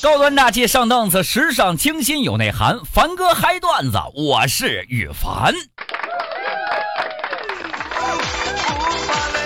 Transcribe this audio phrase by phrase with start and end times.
[0.00, 2.78] 高端大气上档次，时尚清新有内涵。
[2.90, 5.52] 凡哥嗨段子，我是羽凡。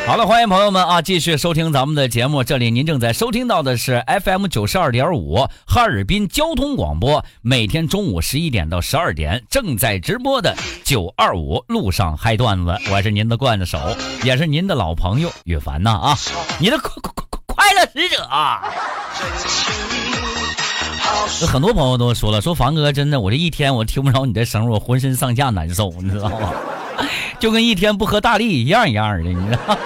[0.07, 2.45] 好了，欢迎朋友们啊，继续收听咱们的节目。
[2.45, 10.55] 这里您正在收听到的是 FM 九十二点五哈尔滨交通广播，每天中午十一点到十二点正在直播的
[10.85, 12.77] 九二五路上嗨段子。
[12.93, 13.79] 我是您的段子手，
[14.23, 16.17] 也是您的老朋友羽凡呐啊，
[16.59, 17.20] 你的快快
[17.71, 18.63] 快乐使者啊。
[21.47, 26.53] 很多朋友都说了，说凡哥真的，我这一天我听不着你的声，我浑身上下难受，你知道吗？
[27.39, 29.79] 就跟一天不喝大力一样一样的，你知道，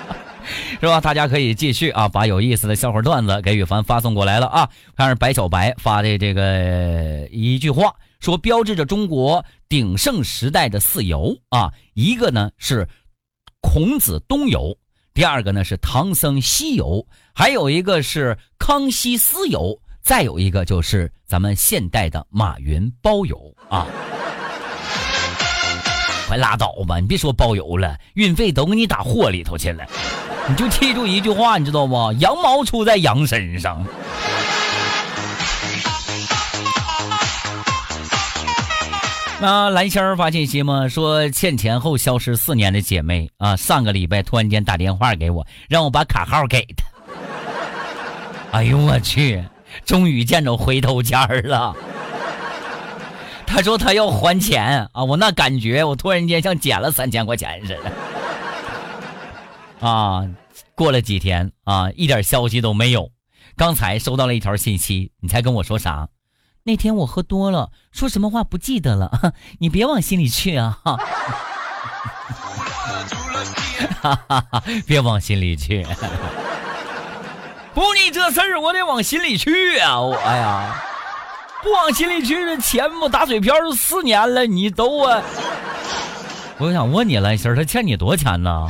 [0.80, 0.98] 是吧？
[0.98, 4.70] 大家可以继续啊，把有意思的笑话段子给羽凡发送过来了啊。
[4.96, 12.88] 看是白小白发的这个一句话，说标志着中国鼎盛时代的四游啊，一个呢是
[13.60, 14.76] 孔子东游，
[15.14, 23.38] 第二个呢是唐僧西游，还有一个是康熙私游，再有一个就是咱们现代的马云包邮
[23.70, 23.86] 啊。
[26.26, 26.98] 快拉倒吧！
[26.98, 29.86] 你别说包邮了，运费都给你打货里头去了。
[30.48, 32.12] 你就记住一句话，你知道不？
[32.14, 33.86] 羊毛出在羊身上。
[39.40, 40.88] 那蓝仙儿发信息吗？
[40.88, 46.84] 说欠钱后消失四年的姐妹啊，上个礼拜突然间打电话给我，让我把卡号给她。
[48.52, 49.44] 哎呦我去，
[49.84, 51.76] 终于见着回头钱了。
[53.46, 55.04] 他说他要还钱啊！
[55.04, 57.92] 我那感觉，我突然间像捡了三千块钱似的。
[59.86, 60.26] 啊，
[60.74, 63.10] 过了几天啊，一点消息都没有。
[63.56, 66.08] 刚才收到了一条信息，你猜跟我说啥？
[66.66, 70.78] 那天我喝多了，说什么话不记得了， 你别往心里去啊！
[74.86, 75.86] 别往心里去。
[77.74, 80.00] 不，你这事儿我得往心里去啊！
[80.00, 80.82] 我呀。
[81.62, 85.22] 不往心里去，这钱不打水漂都四年了，你都啊！
[86.58, 88.68] 我想问你，来心儿，他欠你多少钱呢？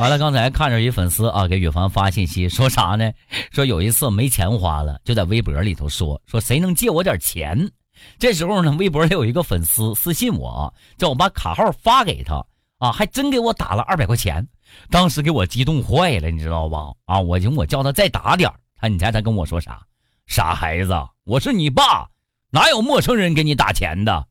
[0.00, 3.12] 完了，刚才看着一粉丝啊，给羽凡发信息说啥呢？
[3.52, 7.70] 说有一次没钱花了，就在微博里头说说谁能借我点钱？
[8.18, 12.42] 这时候呢，微博里有一个粉丝私信我，叫我把卡号发给他。
[12.78, 14.48] 啊，还真给我打了二百块钱，
[14.88, 16.94] 当时给我激动坏了，你知道吧？
[17.04, 19.86] 啊，我就我叫他再打点他你猜他跟我说啥？
[20.24, 20.94] 傻孩子，
[21.24, 22.08] 我是你爸，
[22.50, 24.26] 哪有陌生人给你打钱的？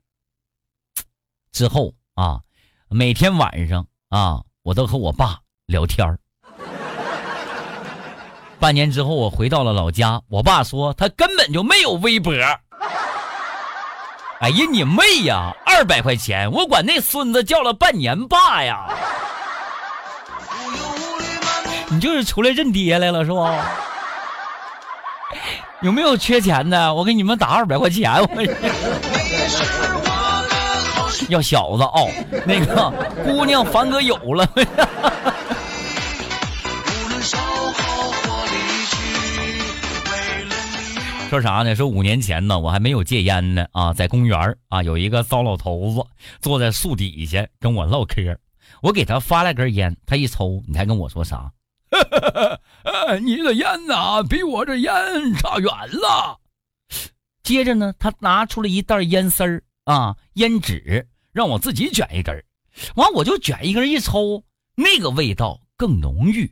[1.52, 2.42] 之后啊，
[2.90, 6.18] 每天晚上啊，我都和我爸聊天儿
[8.60, 12.34] 半年之后，我回到了老家，我爸说他根本就没有微博。
[14.40, 15.56] 哎呀，你妹呀！
[15.66, 18.88] 二百块钱，我管那孙子叫了半年爸呀！
[21.90, 23.64] 你就是出来认爹来了是吧？
[25.82, 26.92] 有没有缺钱的？
[26.94, 28.12] 我给你们打二百块钱。
[28.22, 28.28] 我
[31.30, 32.10] 要小子哦，
[32.46, 32.92] 那个
[33.24, 34.48] 姑娘凡哥有了。
[41.30, 41.76] 说啥呢？
[41.76, 46.04] 说五年前呢，我还没有戒烟呢啊，在公园啊，有一个糟老头子
[46.42, 48.36] 坐在树底下跟我唠嗑，
[48.82, 51.52] 我给他发了根烟，他一抽，你猜跟我说啥？
[53.22, 54.92] 你的烟呐，比我这烟
[55.36, 56.40] 差远了。
[57.44, 62.44] 接着呢，他拿出了一袋烟丝儿啊，烟纸，让我自己卷一根
[62.96, 66.52] 完我就卷一根一抽，那个味道更浓郁，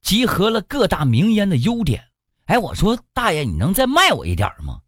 [0.00, 2.04] 集合了各大名烟的优点。
[2.48, 4.78] 哎，我说大爷，你能再卖我一点吗？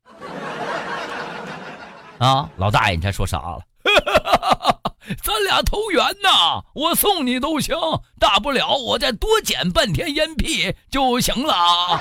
[2.19, 3.61] 啊，老大爷，你猜说啥了？
[5.23, 7.77] 咱俩投缘呐，我送你都行，
[8.19, 12.01] 大不了我再多捡半天烟屁就行了。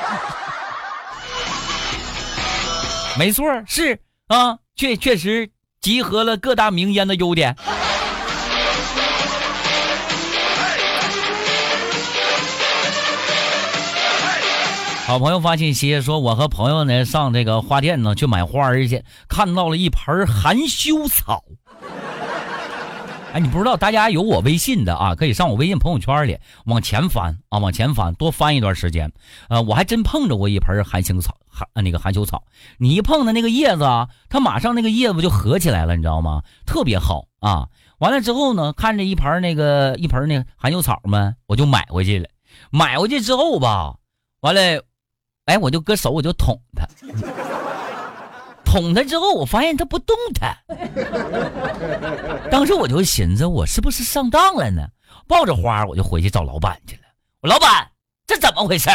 [3.18, 7.54] 没错，是啊，确确实集合了各大名烟的优点。
[15.10, 21.44] 好朋友发信息说：“我和朋友呢上这个花店呢去买花儿去，看到了一盆含羞草。
[23.34, 29.12] 哎，你不知道，大家有我微信的啊，可以上我微信朋友圈里往前翻啊，往前翻，多翻一段时间。
[29.50, 32.44] 呃，我还真碰着过一盆含羞草，含那个含羞草。
[32.78, 36.44] 你一碰它那个叶子啊，它马上那个叶子就合起来了，你知道吗？
[36.68, 37.70] 特别好啊。
[37.98, 42.30] 完了之后呢，看着一盆那个一盆那个含羞草嘛，我就买回去了。
[42.70, 43.96] 买回去之后吧，
[44.42, 44.84] 完了。”
[45.50, 46.88] 哎，我就搁手，我就捅他，
[48.64, 50.56] 捅他之后，我发现他不动弹。
[52.52, 54.88] 当时我就寻思，我是不是上当了呢？
[55.28, 57.02] 抱着花，我就回去找老板去了。
[57.42, 57.90] 我老板，
[58.28, 58.92] 这怎么回事？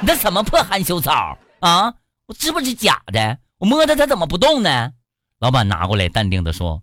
[0.00, 1.92] 你这什么破含羞草啊？
[2.26, 3.36] 我是不是假的？
[3.58, 4.90] 我摸它，它怎么不动呢？
[5.38, 6.82] 老板拿过来，淡定的说：“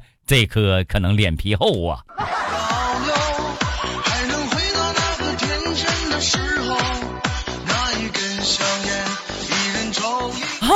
[0.24, 2.04] 这颗可能脸皮厚啊。”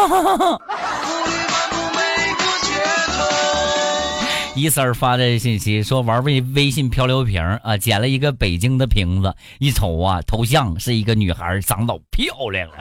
[4.54, 12.76] 一三发的信息说玩微微信漂流瓶啊，捡了一个北京的瓶子，一瞅啊，头像是一个女孩，长老漂亮了。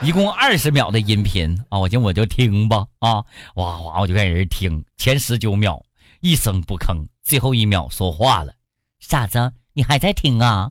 [0.00, 3.22] 一共二十秒的音频啊，我寻我就听吧啊，
[3.56, 5.82] 哇哇我就开始听，前十九秒
[6.20, 8.52] 一声不吭，最后一秒说话了，
[9.00, 10.70] 傻子，你还在听啊？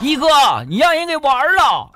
[0.00, 0.26] 一哥，
[0.68, 1.90] 你让人给玩了。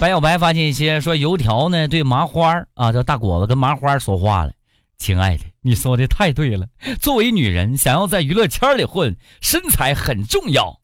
[0.00, 4.52] 白小白发信息说，油条呢对麻花啊，这大果子跟麻花说话了。
[4.98, 6.66] 亲爱的，你说的太对了。
[7.00, 10.78] 作为女人，想要在娱乐圈里混，身材很重要。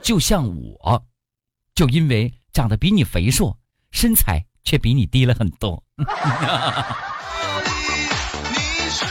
[0.00, 1.02] 就像我，
[1.74, 3.56] 就因为长得比你肥硕，
[3.90, 5.82] 身材却比你低了很多。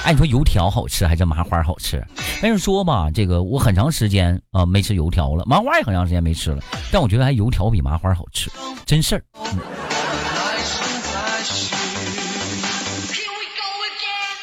[0.05, 2.03] 哎，你说油条好吃还是麻花好吃？
[2.41, 6.63] 但是说吧，这个我很长时间啊没吃油条了，麻花也很长时间没吃了。
[6.91, 8.49] 但我觉得还油条比麻花好吃，
[8.85, 9.23] 真事儿。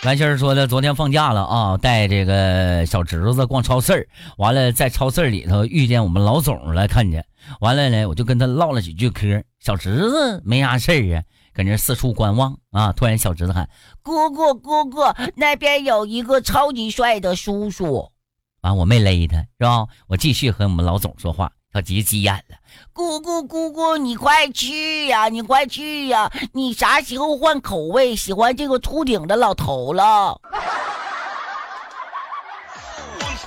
[0.04, 7.24] 完事儿说的，昨天放假了啊，带这个小侄子逛超市完了在超市里头遇见我们老总了，看见，
[7.58, 9.42] 完了呢，我就跟他唠了几句嗑。
[9.58, 11.22] 小侄子没啥事儿啊。
[11.56, 12.92] 搁那四处观望啊！
[12.92, 13.70] 突然，小侄子喊
[14.04, 18.12] ：“哥哥，哥哥，那边有一个超级帅的叔叔。”
[18.60, 19.86] 啊，我没勒他，是吧？
[20.06, 21.50] 我继续和我们老总说话。
[21.72, 22.56] 小吉急眼了
[22.92, 25.30] ：“姑姑，姑姑，你快去呀！
[25.30, 26.30] 你快去呀！
[26.52, 30.38] 你啥时候换口味，喜欢这个秃顶的老头了？”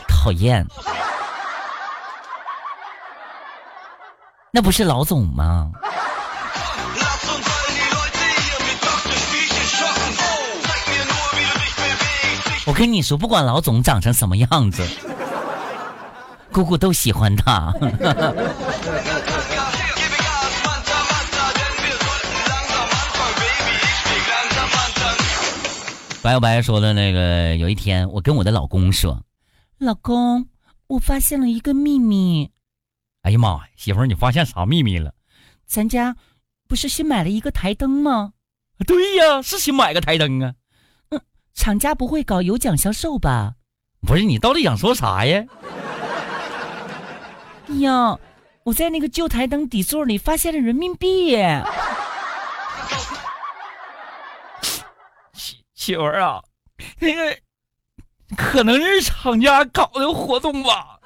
[0.09, 0.65] 讨厌！
[4.51, 5.71] 那不是老总吗？
[12.69, 14.87] 我跟你说，不管老总长成什么样子，
[16.53, 17.73] 姑姑都喜欢他。
[26.21, 29.23] 白小白说的那个，有一天我跟我的老公说
[29.79, 30.47] ：“老公，
[30.85, 32.51] 我发现了一个秘密。”
[33.23, 35.15] 哎呀妈呀，媳妇儿，你发现啥秘密了？
[35.65, 36.15] 咱家
[36.67, 38.33] 不是新买了一个台灯吗？
[38.85, 40.53] 对呀，是新买个台灯啊。
[41.53, 43.53] 厂家不会搞有奖销售吧？
[44.07, 45.43] 不是，你到底想说啥呀？
[47.79, 48.17] 呀，
[48.63, 51.35] 我在那个旧台灯底座里发现了人民币。
[55.33, 56.41] 媳媳妇儿啊，
[56.99, 57.37] 那个
[58.37, 60.99] 可能是厂家搞的活动吧。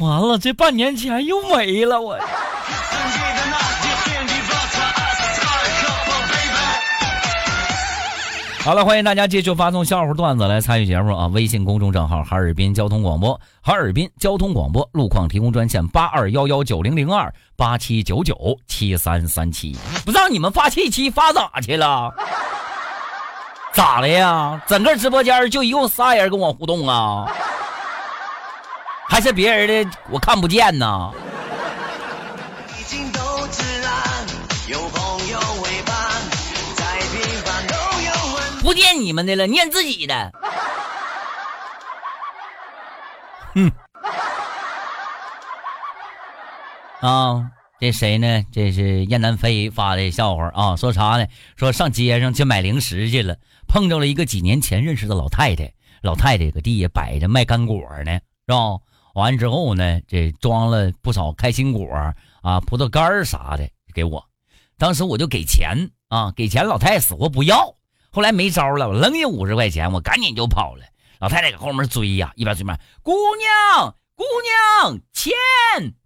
[0.00, 2.18] 完了，这半年钱又没了，我。
[8.64, 11.26] 好了，欢迎大家继续发送笑话段子来参与节目啊！
[11.26, 19.76] 微信公众账号哈尔滨交通广播，哈尔滨交通广播路况提供专线八二幺幺九零零二八七九九七三三七。
[20.06, 22.08] 不让你们发信息发咋去了？
[23.72, 24.62] 咋了呀？
[24.68, 27.26] 整个直播间就一共仨人跟我互动啊？
[29.08, 31.10] 还是别人的我看不见呢？
[38.62, 40.32] 不念你们的了，念自己的。
[43.54, 43.72] 哼。
[47.00, 47.50] 啊，
[47.80, 48.44] 这谁呢？
[48.52, 51.26] 这是燕南飞发的笑话啊，说啥呢？
[51.56, 55.72] 说上街上去买零食去了，碰着了一个几年前认识的老太太。
[56.00, 58.12] 老太太搁地下摆着卖干果呢，
[58.46, 58.78] 是吧？
[59.14, 61.88] 完之后呢，这装了不少开心果
[62.42, 64.24] 啊、葡萄干啥的给我。
[64.78, 67.74] 当时我就给钱啊，给钱，老太太死活不要。
[68.14, 70.84] 后来没招了，我扔下五十块钱，我赶紧就跑了。
[71.18, 74.24] 老太太搁后面追呀，一边追边姑娘，姑
[74.84, 75.32] 娘，钱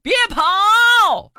[0.02, 1.32] 别跑。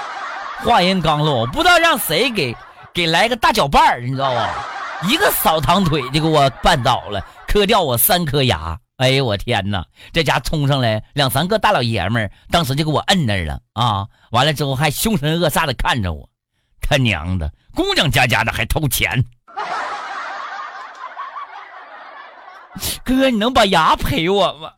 [0.64, 2.56] 话音刚落，不知道让谁给
[2.94, 4.66] 给来个大脚绊儿，你知道吧？
[5.06, 8.78] 一个扫堂腿就给我绊倒了，磕掉我三颗牙。
[8.96, 9.84] 哎呦我天哪！
[10.12, 14.06] 这家冲上来两三个大老爷们，当时就给我摁那儿了啊！
[14.30, 16.30] 完了之后还凶神恶煞的看着我，
[16.80, 19.24] 他娘的，姑娘家家的还偷钱。
[23.04, 24.70] 哥，你能把牙赔我吗？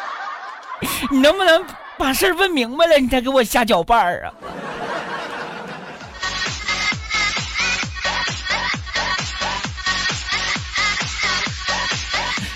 [1.10, 1.64] 你能不能
[1.98, 4.34] 把事儿问明白了，你再给我下脚绊儿啊？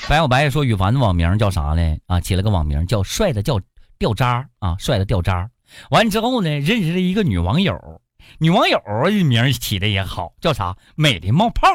[0.09, 1.97] 白小白说：“羽凡的网名叫啥呢？
[2.07, 3.61] 啊，起了个网名叫帅的叫
[3.99, 5.51] 掉渣啊，帅的掉渣。
[5.91, 8.01] 完之后呢，认识了一个女网友，
[8.39, 8.81] 女网友
[9.25, 10.77] 名起的也好，叫啥？
[10.95, 11.69] 美的冒泡。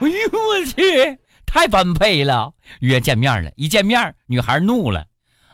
[0.00, 2.54] 哎呦我去，太般配了！
[2.80, 5.04] 约见面了，一见面，女孩怒了：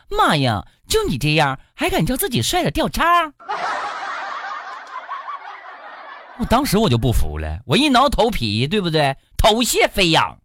[0.09, 3.33] 妈呀，就你这样，还敢叫自己帅的掉渣？
[6.39, 10.39] 我当时我就不服了，我一挠头皮，对不对？”头屑飞扬，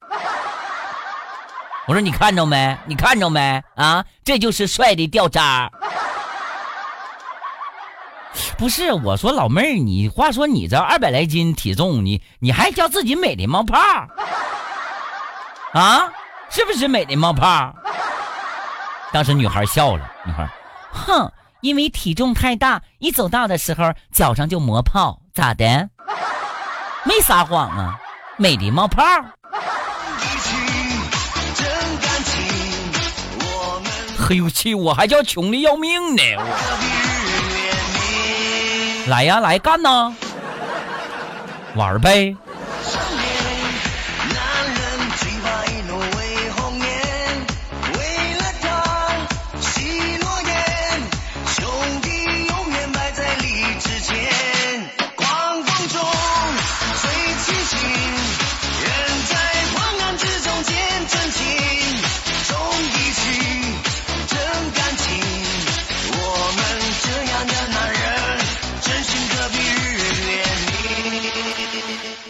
[1.86, 2.76] 我说你看着没？
[2.86, 3.62] 你看着没？
[3.74, 5.70] 啊，这就是帅的掉渣。
[8.56, 13.76] 不是，我说老妹儿，你话说你这二百来斤体重，你你还叫自己美的冒泡？
[15.72, 16.10] 啊，
[16.50, 17.74] 是不是美的冒泡？
[19.12, 20.48] 当时女孩笑了，女孩，
[20.90, 25.88] 哼，因为体重太大，一走道的时候脚上就磨泡，咋的？
[27.04, 27.98] 没撒谎啊。
[28.38, 29.02] 美的冒泡，
[34.18, 36.22] 嘿呦去，我还叫穷的要命呢！
[39.06, 40.12] 来呀，来干呐，
[41.74, 42.36] 玩呗！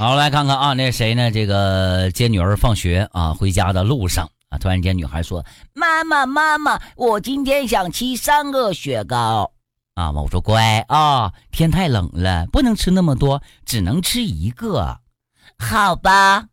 [0.02, 1.30] 好，来看看啊，那谁呢？
[1.30, 5.44] 这个接女儿放学啊，回家的路上啊，突然间女孩说
[5.74, 9.48] ：“妈妈，妈妈，我今天想吃三个雪糕。”
[9.94, 14.98] 啊，我说乖啊，天太冷了，不能吃那么多，只能吃一个。
[15.56, 16.46] 好吧。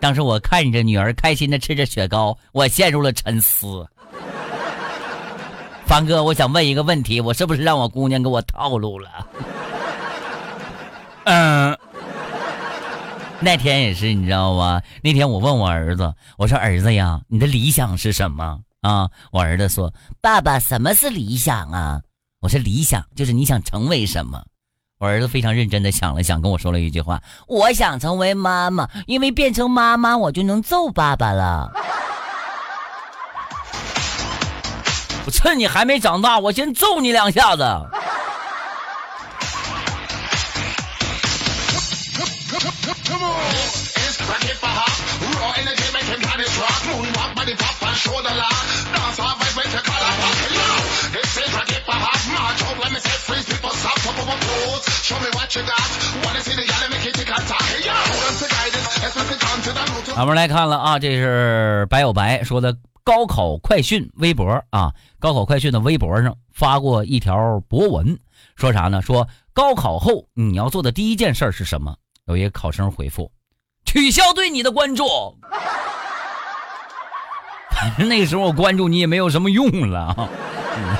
[0.00, 3.86] 当时我看着女儿开心的吃着雪糕，我陷入了沉思。
[5.84, 9.26] 凡哥，我想问一个问题，我是不是让我姑娘给我套路了？
[11.24, 11.78] 嗯，
[13.40, 14.82] 那天也是，你知道吧？
[15.02, 22.00] 那天我问我儿子，我说：“儿子呀，你的理想是什么啊？”我儿子说：“爸爸，什么是理想啊？”
[22.42, 24.42] 我说：“理想就是你想成为什么。”
[24.98, 31.72] 我儿子非常认真的想了想，跟我说了一句话：“我想成为妈妈，因为变成妈妈我就能揍爸爸了。”
[35.24, 37.62] 我趁你还没长大，我先揍你两下子。
[60.16, 68.18] 咱们来看了啊，这是白有白说的高考快讯微博啊，高考快讯的微博上发过一条博文，
[68.54, 69.00] 说啥呢？
[69.00, 71.96] 说高考后你要做的第一件事是什么？
[72.26, 73.32] 有一个考生回复：
[73.84, 75.06] 取消对你的关注。
[77.70, 80.28] 反 正那时候我关注你也没有什么用了啊。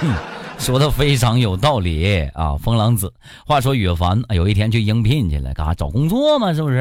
[0.02, 0.31] 嗯。
[0.62, 3.12] 说的非常有道理啊，风狼子。
[3.44, 6.54] 话说羽凡有一天去应聘去了，干啥找工作嘛？
[6.54, 6.80] 是不是？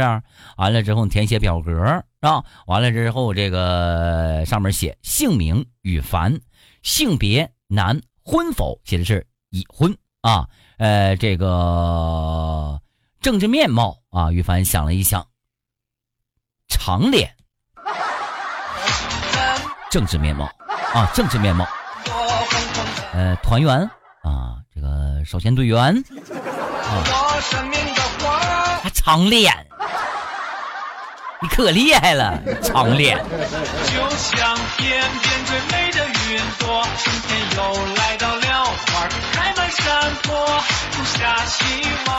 [0.55, 6.39] 完了之后填写表格啊，完了之后这个上面写姓名羽凡，
[6.83, 8.79] 性别男，婚否？
[8.83, 10.47] 写的是已婚啊。
[10.77, 12.79] 呃，这个
[13.19, 15.25] 政治面貌啊，羽凡想了一想，
[16.67, 17.35] 长脸。
[19.89, 20.45] 政治面貌
[20.93, 21.67] 啊，政治面貌。
[23.13, 23.77] 呃，团员
[24.23, 26.01] 啊，这个少先队员
[26.33, 27.03] 啊，
[28.93, 29.53] 长脸，
[31.41, 33.21] 你可厉害了，长脸。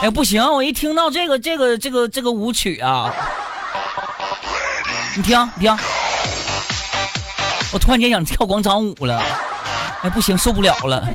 [0.01, 3.11] 哎，不行，我一听到这个这个这个这个舞曲啊，
[5.15, 5.75] 你听，你听，
[7.71, 9.23] 我突然间想跳广场舞了。
[10.03, 11.07] 哎，不行，受不了了！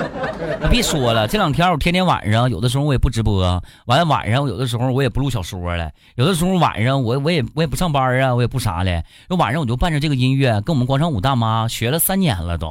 [0.70, 9.02] 别说了，这两天我天天晚上有的时候我也不直播，完了晚上有的时候我也不录小说了，有的时候晚上我我也我也不上班啊，我也不啥的，
[9.38, 12.70] 晚上我就伴着这个音乐，跟我们广场舞大妈学了三年了都。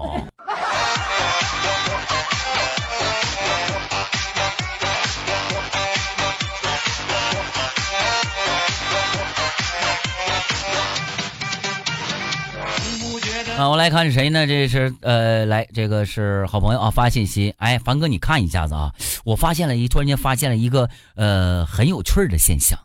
[13.58, 14.46] 啊，我来看谁呢？
[14.46, 17.56] 这是呃，来这个是好朋友啊，发信息。
[17.58, 18.94] 哎，凡哥，你看一下子啊，
[19.24, 22.78] 我发现了一，突然间发现了一个呃很有趣的现象。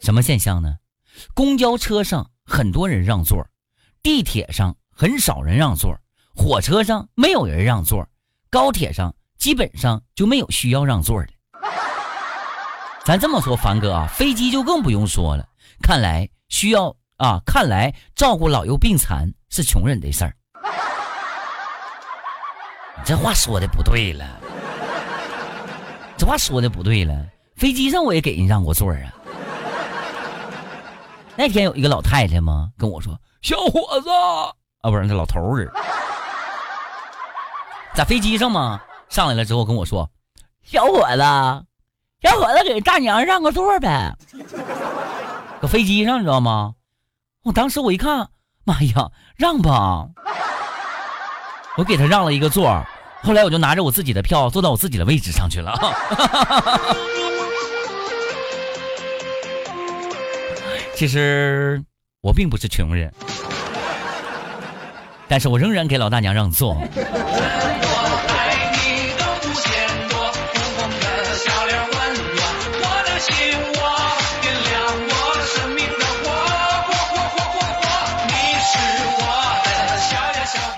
[0.00, 0.76] 什么现象呢？
[1.34, 3.46] 公交车上很多人让座，
[4.02, 5.94] 地铁上很少人让座，
[6.34, 8.08] 火车上没有人让座，
[8.48, 11.28] 高铁上基本上就没有需要让座的。
[13.04, 15.46] 咱这么说，凡哥啊，飞机就更不用说了。
[15.82, 20.36] 看来需要啊，看来照顾老幼病残是穷人的事儿。
[22.98, 24.24] 你这话说的不对了，
[26.18, 27.26] 这话说的不对了。
[27.56, 29.12] 飞机上我也给人让过座啊。
[31.36, 34.10] 那天有一个老太太嘛跟我说：“小伙子
[34.82, 35.72] 啊，不是那老头儿，
[37.94, 40.10] 在飞机上嘛上来了之后跟我说
[40.62, 41.22] ：‘小伙子，
[42.22, 44.14] 小伙子给大娘让个座呗。’
[45.60, 46.74] 搁飞机上你知道吗？
[47.46, 48.28] 我当时我一看，
[48.64, 50.08] 妈呀，让吧！
[51.76, 52.84] 我给他让了一个座，
[53.22, 55.78] 后来我就拿着我自己的票坐到我自己的位置上去了。
[60.96, 61.80] 其实
[62.20, 63.14] 我并不是穷人，
[65.28, 66.76] 但是我仍然给老大娘让座。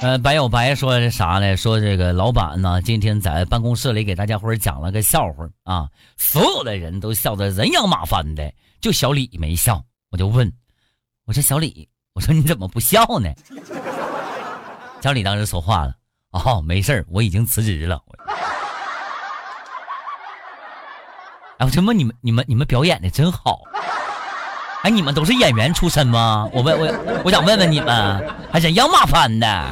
[0.08, 1.54] 呃，白有白说的啥呢？
[1.54, 5.86] 说这个老板呢，今天在办公室里给大家伙讲了个笑话啊，
[6.16, 8.50] 所有的人都笑得人仰马翻的，
[8.80, 9.84] 就小李没笑。
[10.10, 10.50] 我就问，
[11.26, 13.28] 我说小李，我说你怎么不笑呢？
[15.02, 15.94] 小李当时说话了，
[16.30, 18.02] 哦，没事我已经辞职了。
[21.58, 23.60] 哎，我真问你们，你们你们表演的真好。
[24.88, 26.48] 哎，你们都是演员出身吗？
[26.50, 29.64] 我问我，我想问问你们，还人仰马翻的。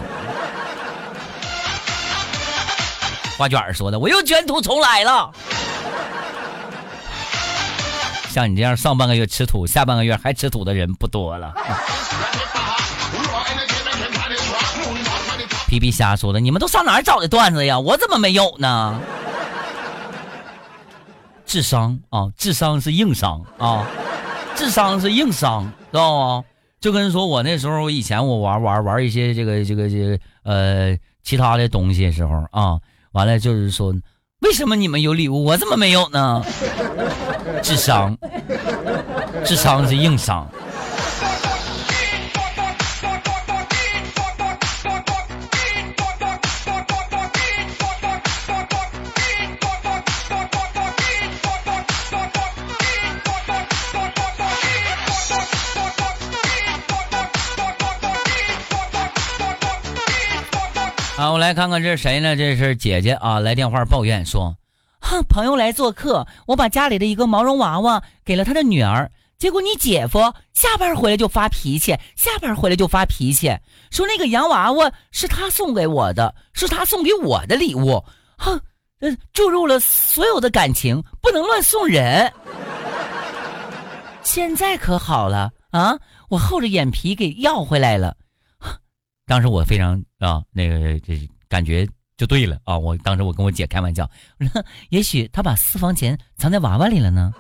[3.38, 5.30] 花卷说的，我又卷土重来了。
[8.28, 11.54] 像你这样上半个月吃土，下半个月还吃土的人不多了。
[15.66, 17.78] 皮皮虾说的，你们都上哪找的段子呀？
[17.78, 19.00] 我怎么没有呢？
[21.46, 23.86] 智商啊，智商是硬伤啊，
[24.56, 26.44] 智商是硬伤，知道吗？
[26.80, 32.78] 就跟说我那时候，以前我玩玩玩一些这个这个这个呃其他的东西时候啊，
[33.12, 33.94] 完了就是说。
[34.40, 36.44] 为什么你们有礼物，我怎么没有呢？
[37.62, 38.16] 智商，
[39.46, 40.46] 智商是硬伤。
[61.16, 62.36] 好，我来看看这是谁呢？
[62.36, 64.54] 这是姐姐啊，来电话抱怨说，
[65.00, 70.18] 哼，朋友来做客，我把家里的一个毛绒娃娃给了他的女儿，结果你姐夫
[70.52, 73.48] 下班回来就发脾气，下班回来就发脾气，
[73.90, 78.04] 说那个洋娃娃是他送给我的，是他送给我的礼物，
[78.36, 78.60] 哼，
[79.32, 82.30] 注入了所有的感情，不能乱送人。
[84.22, 85.96] 现在可好了啊，
[86.28, 88.14] 我厚着眼皮给要回来了。
[89.26, 91.84] 当时我非常啊，那个这感觉
[92.16, 92.78] 就对了啊！
[92.78, 94.08] 我当时我跟我姐开玩笑，
[94.38, 97.32] 我说也许他把私房钱藏在娃娃里了呢。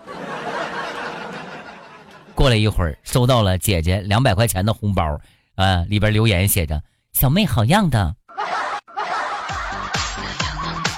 [2.34, 5.20] 过了一会儿，收到了姐姐两百块钱的红包，
[5.54, 6.82] 啊，里边留言写着
[7.14, 8.16] “小妹好样的”，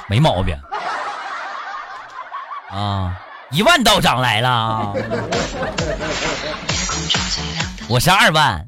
[0.09, 0.59] 没毛病
[2.71, 3.21] 啊！
[3.51, 4.95] 一万道长来了，
[7.91, 8.67] 我是二万。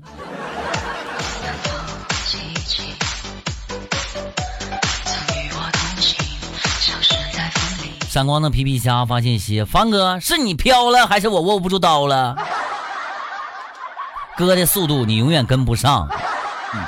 [8.11, 12.37] 闪光的皮皮虾发信息：凡哥，是你飘了，还是我握不住刀了？
[14.37, 16.09] 哥的速度你永远跟不上。
[16.75, 16.85] 嗯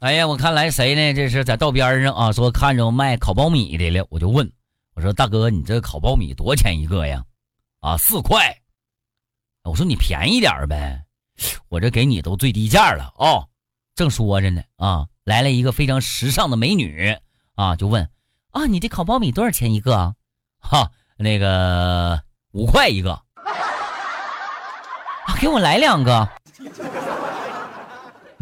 [0.03, 1.13] 哎呀，我看来谁呢？
[1.13, 4.51] 这是在道边上啊，说看着卖烤苞米的了，我就问，
[4.95, 7.23] 我说大哥，你这烤苞米多少钱一个呀？
[7.79, 8.53] 啊，四块。
[9.63, 11.05] 我说你便宜点呗，
[11.69, 13.47] 我这给你都最低价了哦。
[13.95, 17.17] 正说着呢，啊，来了一个非常时尚的美女
[17.55, 18.09] 啊，就问
[18.51, 20.13] 啊，你这烤苞米多少钱一个？
[20.59, 23.13] 哈，那个五块一个。
[23.13, 23.23] 啊，
[25.39, 26.27] 给我来两个。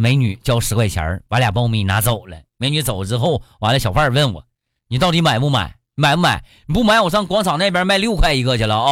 [0.01, 2.35] 美女交十块钱把俩苞米拿走了。
[2.57, 4.43] 美女走之后，完了，小贩问我
[4.89, 5.75] ：“你到底买不买？
[5.93, 6.43] 买不买？
[6.65, 8.91] 你不买，我上广场那边卖六块一个去了啊！”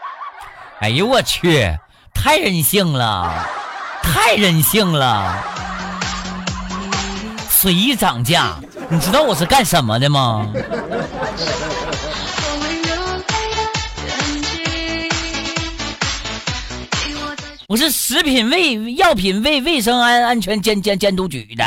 [0.80, 1.76] 哎呦我去，
[2.14, 3.46] 太任性了，
[4.02, 5.44] 太任性了！
[7.50, 8.54] 随意涨价，
[8.88, 10.50] 你知道我是干什么的吗？
[17.70, 21.64] 我是食品卫药品卫卫生安安全监监监督局的。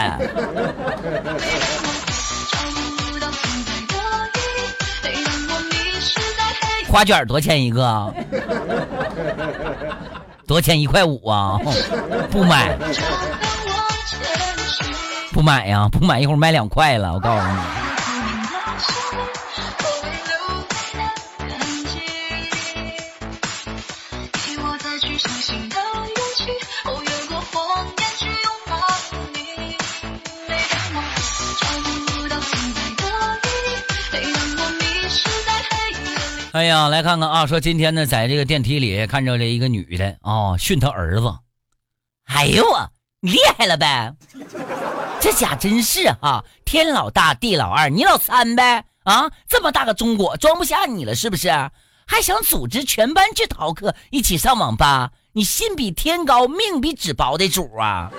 [6.90, 8.14] 花卷多钱一个？
[10.46, 11.58] 多钱一块五啊？
[12.30, 12.78] 不买，
[15.32, 15.88] 不买呀！
[15.90, 17.14] 不买，一会儿卖两块了。
[17.14, 17.83] 我告诉你。
[36.54, 37.48] 哎呀，来看看啊！
[37.48, 41.34] 说今天呢，在这个电梯里看着了一个女的啊，训他儿子。
[42.26, 44.14] 哎呦我你厉害了呗！
[45.20, 49.32] 这家真是啊，天老大地老二，你老三呗啊！
[49.50, 51.50] 这么大个中国装不下你了是不是？
[52.06, 55.10] 还想组织全班去逃课，一起上网吧？
[55.32, 58.12] 你心比天高，命比纸薄的主啊！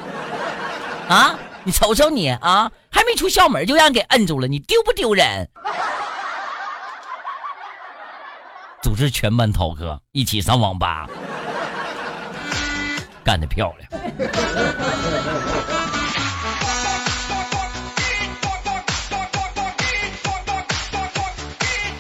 [1.08, 5.48] 啊，你瞅瞅你啊，还没出校门就让人给摁住了，你丢不丢人？
[8.84, 11.08] 组织全班逃课，一起上网吧，
[13.24, 13.90] 干得漂亮！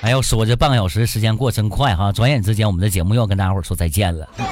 [0.02, 4.28] 哎呦，说这半个小时时间过真快哈，转眼之间我们的节目又要跟大家伙说再见了。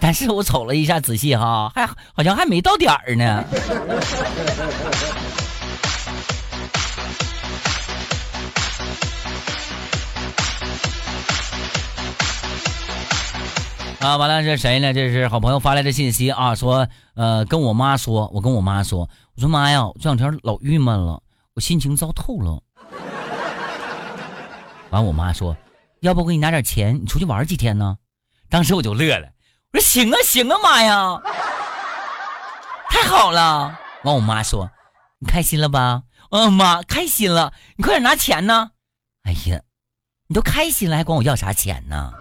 [0.00, 3.44] 但是我瞅了一下，仔细哈，还好像还没到点儿呢。
[14.04, 14.92] 啊，完了，这谁呢？
[14.92, 21.22] 这是好朋友发来的信息啊，说，呃，跟我妈说，我跟我妈说，我说妈呀，我这两天老郁闷了，
[21.54, 22.62] 我心情糟透了。
[24.90, 25.56] 完，我妈说，
[26.00, 27.96] 要不我给你拿点钱，你出去玩几天呢？
[28.50, 29.26] 当时我就乐了，
[29.72, 31.22] 我说行啊，行啊，妈呀，
[32.90, 33.74] 太好了。
[34.02, 34.70] 完，我妈说，
[35.18, 36.02] 你开心了吧？
[36.30, 37.54] 嗯，妈，开心了。
[37.76, 38.72] 你快点拿钱呢。
[39.22, 39.62] 哎呀，
[40.26, 42.12] 你都开心了，还管我要啥钱呢？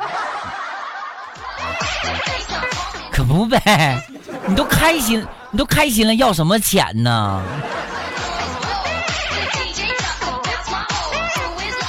[3.11, 4.01] 可不呗，
[4.47, 7.43] 你都开心，你都开心了，要什么钱呢？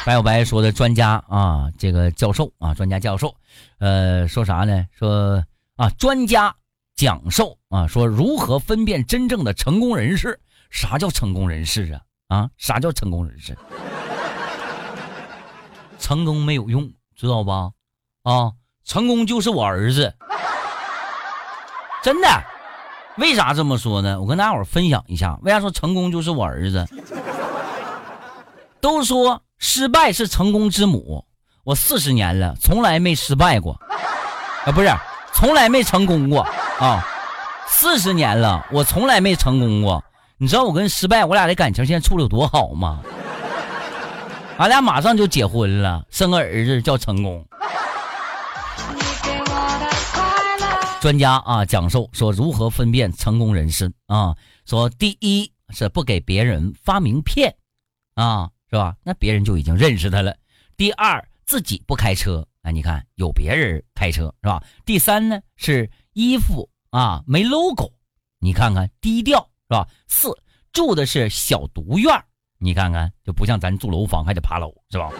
[0.05, 3.35] 白小白说的专家啊，这个教授啊，专家教授，
[3.79, 4.87] 呃，说啥呢？
[4.99, 5.43] 说
[5.77, 6.55] 啊，专家
[6.95, 10.39] 讲授啊，说如何分辨真正的成功人士？
[10.69, 12.01] 啥叫成功人士啊？
[12.29, 13.57] 啊，啥叫成功人士？
[15.99, 17.71] 成功没有用，知道吧？
[18.25, 18.53] 啊，
[18.85, 20.15] 成功就是我儿子。
[22.03, 22.29] 真的，
[23.17, 24.21] 为啥这么说呢？
[24.21, 26.87] 我跟大家伙分享一下，为啥说成功就是我儿子？
[28.81, 31.25] 都说失败是成功之母，
[31.65, 33.81] 我四十年了，从来没失败过，
[34.67, 34.95] 啊，不是，
[35.33, 36.47] 从来没成功过
[36.79, 37.03] 啊，
[37.67, 40.05] 四十年了，我从来没成功过。
[40.37, 43.01] 你知道我跟失败，我俩的感情现在处的有多好吗？
[44.59, 47.43] 俺俩马上就结婚了，生个儿子叫成功。
[51.05, 54.35] 专家啊，讲授说如何分辨成功人士啊？
[54.65, 57.55] 说第一是不给别人发名片，
[58.15, 58.97] 啊，是吧？
[59.03, 60.35] 那别人就已经认识他了。
[60.79, 64.65] 第二，自己不开车，啊，你看有别人开车是吧？
[64.87, 67.93] 第三呢是衣服啊没 logo，
[68.39, 69.87] 你看看低调是吧？
[70.09, 70.35] 四，
[70.73, 72.11] 住的是小独院
[72.57, 75.11] 你看看就不像咱住楼房还得爬楼是吧？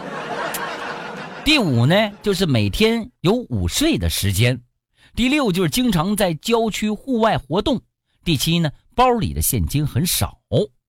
[1.45, 4.59] 第五呢就是每天有午睡的时间，
[5.15, 7.81] 第六就是经常在郊区户外活动，
[8.25, 10.41] 第七呢包里的现金很少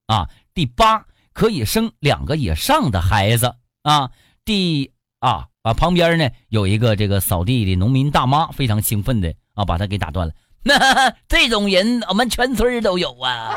[0.06, 4.10] 啊，第八可以生两个以上的孩子啊。
[4.44, 10.34] 第啊啊旁边呢有一个这个扫地的农民大妈，非常兴奋的啊把他给打断了。
[10.66, 13.54] 那 这种人我们全村都有啊，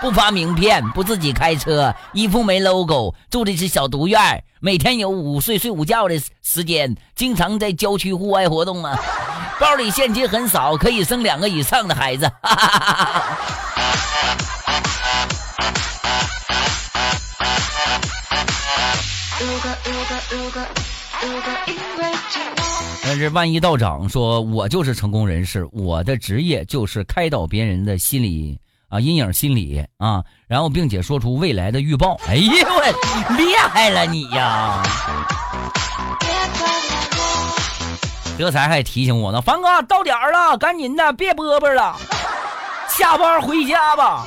[0.00, 8.96] 不发名片，不自己开车，衣服没 logo，住的是小独院，每天有午睡睡午觉的时间，经常在郊区户外活动啊，
[9.58, 12.30] 包里现金很少，可以生两个以上的孩子。
[12.40, 13.38] 哈哈哈哈
[23.04, 28.58] 但是万一道长说，我就是成功人士，我的职业就是开导别人的心理
[28.88, 32.16] 啊阴影心理啊，然后并且说出未来的预报。
[32.26, 34.82] 哎呀，我厉害了你呀！
[38.38, 41.96] 这才还提醒我呢，凡哥到点了，赶紧的，别播播了，
[42.88, 44.26] 下班回家吧。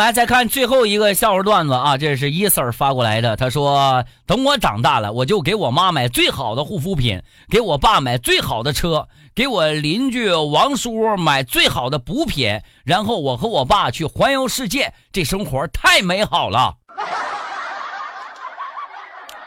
[0.00, 3.36] 来再看最后一个笑话段子啊，这是伊 Sir 发过来的。
[3.36, 16.74] 他说：“等我长大了，我就给我妈买最好的护肤品，给我爸买最好的车，给我邻居王叔买最好的补品，然后我和我爸去环游世界，这生活太美好了。”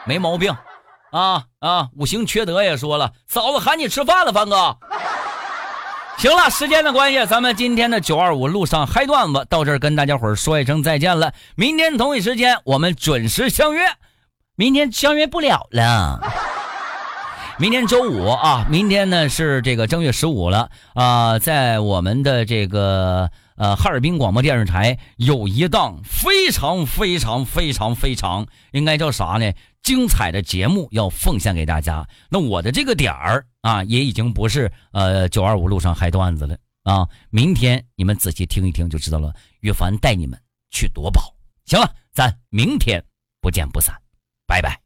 [0.06, 0.54] 没毛病，
[1.10, 1.88] 啊啊！
[1.96, 4.76] 五行缺德也说了，嫂子喊你吃饭了，凡哥。
[6.16, 11.34] 行了，时间的关系，咱们今天的九二五路上嗨段子到这儿跟大家伙说一声再见了。
[11.54, 13.82] 明天同一时间我们准时相约，
[14.56, 16.20] 明天相约不了了。
[17.58, 29.52] 明天周五啊，明天呢是这个正月十五了啊，在我们的这个呃哈尔滨广播电视台有一档非常非常非常非常应该叫啥呢？
[29.84, 32.08] 精彩的节目要奉献给大家。
[32.28, 33.46] 那我的这个点儿。
[33.64, 37.08] 啊，也已经不是呃九二五路上嗨段子了啊！
[37.30, 39.34] 明天你们仔细听一听就知道了。
[39.60, 40.38] 岳凡带你们
[40.70, 41.34] 去夺宝。
[41.64, 43.02] 行了，咱明天
[43.40, 43.98] 不见不散，
[44.46, 44.83] 拜拜。